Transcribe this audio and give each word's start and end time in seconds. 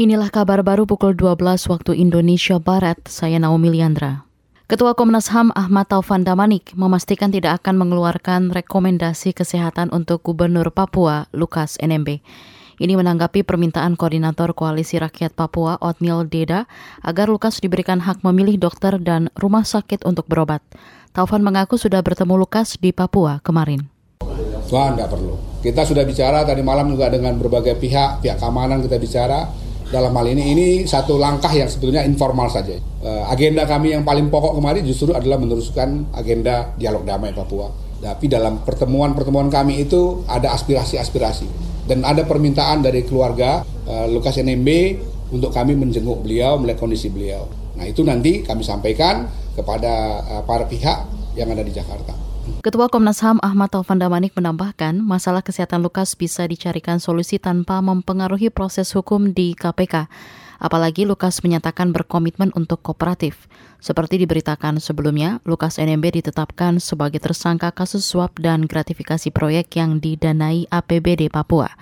Inilah 0.00 0.32
kabar 0.32 0.64
baru 0.64 0.88
pukul 0.88 1.12
12 1.12 1.68
waktu 1.68 1.92
Indonesia 1.92 2.56
Barat. 2.56 2.96
Saya 3.04 3.36
Naomi 3.36 3.68
Liandra. 3.68 4.24
Ketua 4.64 4.96
Komnas 4.96 5.28
HAM 5.28 5.52
Ahmad 5.52 5.92
Taufan 5.92 6.24
Damanik 6.24 6.72
memastikan 6.72 7.28
tidak 7.28 7.60
akan 7.60 7.84
mengeluarkan 7.84 8.48
rekomendasi 8.48 9.36
kesehatan 9.36 9.92
untuk 9.92 10.24
Gubernur 10.24 10.72
Papua 10.72 11.28
Lukas 11.36 11.76
NMB. 11.84 12.24
Ini 12.80 12.96
menanggapi 12.96 13.44
permintaan 13.44 14.00
Koordinator 14.00 14.56
Koalisi 14.56 14.96
Rakyat 14.96 15.36
Papua 15.36 15.76
Otmil 15.84 16.24
Deda 16.32 16.64
agar 17.04 17.28
Lukas 17.28 17.60
diberikan 17.60 18.00
hak 18.00 18.24
memilih 18.24 18.56
dokter 18.56 18.96
dan 18.96 19.28
rumah 19.36 19.68
sakit 19.68 20.08
untuk 20.08 20.24
berobat. 20.32 20.64
Taufan 21.12 21.44
mengaku 21.44 21.76
sudah 21.76 22.00
bertemu 22.00 22.40
Lukas 22.40 22.80
di 22.80 22.96
Papua 22.96 23.44
kemarin. 23.44 23.84
Wah, 24.72 24.96
tidak 24.96 25.12
perlu. 25.12 25.36
Kita 25.60 25.84
sudah 25.84 26.08
bicara 26.08 26.48
tadi 26.48 26.64
malam 26.64 26.88
juga 26.88 27.12
dengan 27.12 27.36
berbagai 27.36 27.76
pihak, 27.76 28.24
pihak 28.24 28.40
keamanan 28.40 28.80
kita 28.80 28.96
bicara 28.96 29.68
dalam 29.90 30.14
hal 30.14 30.26
ini 30.30 30.54
ini 30.54 30.68
satu 30.86 31.18
langkah 31.18 31.50
yang 31.50 31.66
sebetulnya 31.66 32.06
informal 32.06 32.46
saja. 32.46 32.78
Uh, 33.02 33.26
agenda 33.26 33.66
kami 33.66 33.92
yang 33.92 34.06
paling 34.06 34.30
pokok 34.30 34.54
kemarin 34.56 34.86
justru 34.86 35.10
adalah 35.10 35.36
meneruskan 35.42 36.14
agenda 36.14 36.72
dialog 36.78 37.02
damai 37.02 37.34
Papua. 37.34 37.68
Tapi 38.00 38.32
dalam 38.32 38.64
pertemuan-pertemuan 38.64 39.52
kami 39.52 39.84
itu 39.84 40.24
ada 40.24 40.56
aspirasi-aspirasi 40.56 41.46
dan 41.84 42.06
ada 42.06 42.24
permintaan 42.24 42.80
dari 42.80 43.04
keluarga 43.04 43.66
uh, 43.84 44.06
Lukas 44.08 44.38
NMB 44.38 44.68
untuk 45.34 45.50
kami 45.50 45.74
menjenguk 45.74 46.22
beliau, 46.22 46.56
melihat 46.56 46.86
kondisi 46.86 47.10
beliau. 47.10 47.50
Nah 47.76 47.84
itu 47.84 48.06
nanti 48.06 48.46
kami 48.46 48.62
sampaikan 48.62 49.26
kepada 49.58 50.22
uh, 50.22 50.42
para 50.46 50.70
pihak 50.70 51.10
yang 51.34 51.50
ada 51.50 51.66
di 51.66 51.74
Jakarta. 51.74 52.29
Ketua 52.60 52.92
Komnas 52.92 53.24
HAM 53.24 53.40
Ahmad 53.40 53.72
Taufan 53.72 53.96
Damanik 53.96 54.36
menambahkan, 54.36 55.00
masalah 55.00 55.40
kesehatan 55.40 55.80
Lukas 55.80 56.12
bisa 56.12 56.44
dicarikan 56.44 57.00
solusi 57.00 57.40
tanpa 57.40 57.80
mempengaruhi 57.80 58.52
proses 58.52 58.92
hukum 58.92 59.32
di 59.32 59.56
KPK. 59.56 60.12
Apalagi 60.60 61.08
Lukas 61.08 61.40
menyatakan 61.40 61.88
berkomitmen 61.96 62.52
untuk 62.52 62.84
kooperatif. 62.84 63.48
Seperti 63.80 64.20
diberitakan 64.20 64.76
sebelumnya, 64.76 65.40
Lukas 65.48 65.80
NMB 65.80 66.20
ditetapkan 66.20 66.76
sebagai 66.84 67.16
tersangka 67.16 67.72
kasus 67.72 68.04
suap 68.04 68.36
dan 68.36 68.68
gratifikasi 68.68 69.32
proyek 69.32 69.80
yang 69.80 70.04
didanai 70.04 70.68
APBD 70.68 71.32
Papua. 71.32 71.72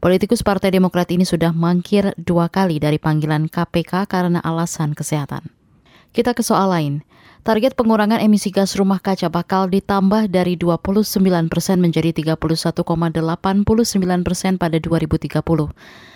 Politikus 0.00 0.40
Partai 0.40 0.72
Demokrat 0.72 1.12
ini 1.12 1.28
sudah 1.28 1.52
mangkir 1.52 2.16
dua 2.16 2.48
kali 2.48 2.80
dari 2.80 2.96
panggilan 2.96 3.48
KPK 3.52 4.08
karena 4.08 4.40
alasan 4.40 4.96
kesehatan. 4.96 5.48
Kita 6.16 6.32
ke 6.36 6.40
soal 6.40 6.72
lain. 6.72 7.04
Target 7.44 7.76
pengurangan 7.76 8.24
emisi 8.24 8.48
gas 8.48 8.72
rumah 8.72 8.96
kaca 9.04 9.28
bakal 9.28 9.68
ditambah 9.68 10.32
dari 10.32 10.56
29 10.56 11.20
persen 11.52 11.76
menjadi 11.76 12.16
31,89 12.40 12.80
persen 14.24 14.56
pada 14.56 14.80
2030. 14.80 15.44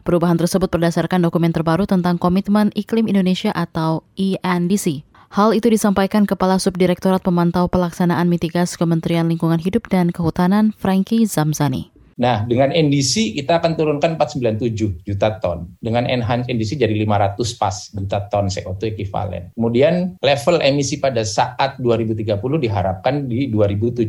Perubahan 0.00 0.36
tersebut 0.40 0.72
berdasarkan 0.72 1.20
dokumen 1.20 1.52
terbaru 1.52 1.84
tentang 1.84 2.16
Komitmen 2.16 2.72
Iklim 2.72 3.04
Indonesia 3.04 3.52
atau 3.52 4.00
ENDC. 4.16 5.04
Hal 5.36 5.52
itu 5.52 5.68
disampaikan 5.68 6.24
Kepala 6.24 6.56
Subdirektorat 6.56 7.20
Pemantau 7.20 7.68
Pelaksanaan 7.68 8.32
Mitigasi 8.32 8.80
Kementerian 8.80 9.28
Lingkungan 9.28 9.60
Hidup 9.60 9.92
dan 9.92 10.16
Kehutanan 10.16 10.72
Frankie 10.72 11.28
Zamzani. 11.28 11.99
Nah, 12.20 12.44
dengan 12.44 12.68
NDC 12.68 13.32
kita 13.32 13.64
akan 13.64 13.80
turunkan 13.80 14.20
497 14.20 15.08
juta 15.08 15.40
ton. 15.40 15.72
Dengan 15.80 16.04
enhanced 16.04 16.52
NDC 16.52 16.76
jadi 16.76 16.92
500 16.92 17.56
pas 17.56 17.76
juta 17.96 18.28
ton 18.28 18.52
CO2 18.52 18.92
ekivalen. 18.92 19.56
Kemudian 19.56 20.20
level 20.20 20.60
emisi 20.60 21.00
pada 21.00 21.24
saat 21.24 21.80
2030 21.80 22.36
diharapkan 22.60 23.24
di 23.24 23.48
2017 23.48 24.04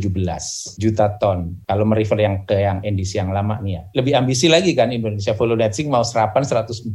juta 0.76 1.08
ton. 1.16 1.56
Kalau 1.64 1.88
merefer 1.88 2.20
yang 2.20 2.44
ke 2.44 2.60
yang 2.60 2.84
NDC 2.84 3.24
yang 3.24 3.32
lama 3.32 3.64
nih 3.64 3.80
ya. 3.80 3.82
Lebih 3.96 4.14
ambisi 4.20 4.52
lagi 4.52 4.76
kan 4.76 4.92
Indonesia 4.92 5.32
Volumetric 5.32 5.88
mau 5.88 6.04
serapan 6.04 6.44
140. 6.44 6.92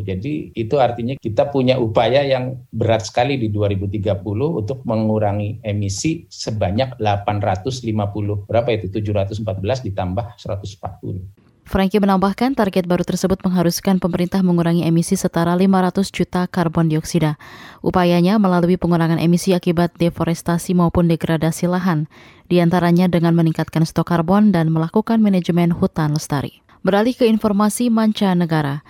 Jadi 0.00 0.56
itu 0.56 0.80
artinya 0.80 1.20
kita 1.20 1.52
punya 1.52 1.76
upaya 1.76 2.24
yang 2.24 2.56
berat 2.72 3.04
sekali 3.04 3.36
di 3.36 3.52
2030 3.52 4.16
untuk 4.32 4.80
mengurangi 4.88 5.60
emisi 5.60 6.24
sebanyak 6.32 6.96
850 6.96 8.48
berapa 8.48 8.68
itu 8.72 8.88
714 8.88 9.92
ditambah 9.92 10.26
100 10.40 10.53
140. 10.62 11.44
Frankie 11.64 11.96
menambahkan 11.96 12.52
target 12.52 12.84
baru 12.84 13.08
tersebut 13.08 13.40
mengharuskan 13.40 13.96
pemerintah 13.96 14.44
mengurangi 14.44 14.84
emisi 14.84 15.16
setara 15.16 15.56
500 15.56 16.12
juta 16.12 16.44
karbon 16.44 16.92
dioksida. 16.92 17.40
Upayanya 17.80 18.36
melalui 18.36 18.76
pengurangan 18.76 19.16
emisi 19.16 19.56
akibat 19.56 19.96
deforestasi 19.96 20.76
maupun 20.76 21.08
degradasi 21.08 21.64
lahan, 21.64 22.04
di 22.52 22.60
antaranya 22.60 23.08
dengan 23.08 23.32
meningkatkan 23.32 23.88
stok 23.88 24.12
karbon 24.12 24.52
dan 24.52 24.68
melakukan 24.68 25.24
manajemen 25.24 25.72
hutan 25.72 26.12
lestari. 26.12 26.60
Beralih 26.84 27.16
ke 27.16 27.24
informasi 27.24 27.88
mancanegara. 27.88 28.84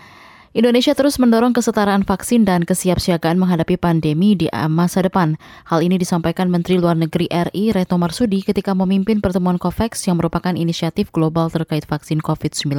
Indonesia 0.54 0.94
terus 0.94 1.18
mendorong 1.18 1.50
kesetaraan 1.50 2.06
vaksin 2.06 2.46
dan 2.46 2.62
kesiapsiagaan 2.62 3.42
menghadapi 3.42 3.74
pandemi 3.74 4.38
di 4.38 4.46
masa 4.70 5.02
depan. 5.02 5.34
Hal 5.66 5.82
ini 5.82 5.98
disampaikan 5.98 6.46
Menteri 6.46 6.78
Luar 6.78 6.94
Negeri 6.94 7.26
RI 7.26 7.74
Retno 7.74 7.98
Marsudi 7.98 8.38
ketika 8.38 8.70
memimpin 8.70 9.18
pertemuan 9.18 9.58
COVAX 9.58 10.06
yang 10.06 10.22
merupakan 10.22 10.54
inisiatif 10.54 11.10
global 11.10 11.50
terkait 11.50 11.90
vaksin 11.90 12.22
COVID-19. 12.22 12.70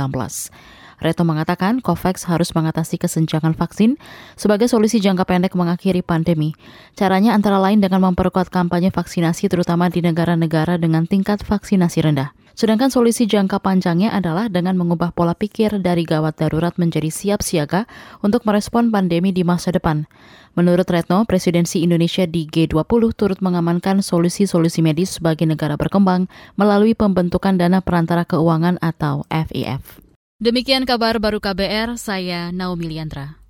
Retno 1.04 1.24
mengatakan 1.28 1.84
COVAX 1.84 2.32
harus 2.32 2.56
mengatasi 2.56 2.96
kesenjangan 2.96 3.52
vaksin 3.60 4.00
sebagai 4.40 4.72
solusi 4.72 5.04
jangka 5.04 5.28
pendek 5.28 5.52
mengakhiri 5.60 6.00
pandemi. 6.00 6.56
Caranya 6.96 7.36
antara 7.36 7.60
lain 7.60 7.84
dengan 7.84 8.00
memperkuat 8.08 8.56
kampanye 8.56 8.88
vaksinasi 8.96 9.52
terutama 9.52 9.92
di 9.92 10.00
negara-negara 10.00 10.80
dengan 10.80 11.04
tingkat 11.12 11.44
vaksinasi 11.44 12.08
rendah. 12.08 12.45
Sedangkan 12.56 12.88
solusi 12.88 13.28
jangka 13.28 13.60
panjangnya 13.60 14.16
adalah 14.16 14.48
dengan 14.48 14.80
mengubah 14.80 15.12
pola 15.12 15.36
pikir 15.36 15.84
dari 15.84 16.08
gawat 16.08 16.40
darurat 16.40 16.72
menjadi 16.80 17.12
siap 17.12 17.44
siaga 17.44 17.84
untuk 18.24 18.48
merespon 18.48 18.96
pandemi 18.96 19.36
di 19.36 19.44
masa 19.44 19.76
depan. 19.76 20.08
Menurut 20.56 20.88
Retno, 20.88 21.28
presidensi 21.28 21.84
Indonesia 21.84 22.24
di 22.24 22.48
G20 22.48 23.12
turut 23.12 23.40
mengamankan 23.44 24.00
solusi-solusi 24.00 24.80
medis 24.80 25.20
sebagai 25.20 25.44
negara 25.44 25.76
berkembang 25.76 26.32
melalui 26.56 26.96
pembentukan 26.96 27.60
dana 27.60 27.84
perantara 27.84 28.24
keuangan 28.24 28.80
atau 28.80 29.28
FIF. 29.28 30.00
Demikian 30.40 30.88
kabar 30.88 31.20
baru 31.20 31.44
KBR, 31.44 32.00
saya 32.00 32.56
Naomi 32.56 32.88
Liandra. 32.88 33.45